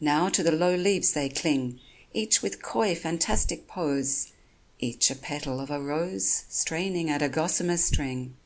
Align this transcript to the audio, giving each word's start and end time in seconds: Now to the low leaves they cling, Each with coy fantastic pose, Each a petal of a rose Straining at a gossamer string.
Now 0.00 0.30
to 0.30 0.42
the 0.42 0.52
low 0.52 0.74
leaves 0.74 1.12
they 1.12 1.28
cling, 1.28 1.80
Each 2.14 2.40
with 2.40 2.62
coy 2.62 2.94
fantastic 2.94 3.68
pose, 3.68 4.28
Each 4.78 5.10
a 5.10 5.14
petal 5.14 5.60
of 5.60 5.70
a 5.70 5.78
rose 5.82 6.44
Straining 6.48 7.10
at 7.10 7.20
a 7.20 7.28
gossamer 7.28 7.76
string. 7.76 8.36